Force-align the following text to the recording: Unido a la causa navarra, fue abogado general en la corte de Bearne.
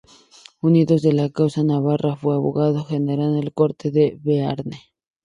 Unido 0.61 0.95
a 0.95 1.13
la 1.13 1.29
causa 1.29 1.63
navarra, 1.63 2.15
fue 2.15 2.33
abogado 2.33 2.83
general 2.85 3.37
en 3.37 3.45
la 3.45 3.51
corte 3.51 3.91
de 3.91 4.17
Bearne. 4.19 4.79